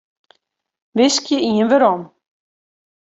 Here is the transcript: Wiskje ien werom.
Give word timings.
Wiskje 0.97 1.37
ien 1.49 1.57
werom. 1.71 2.01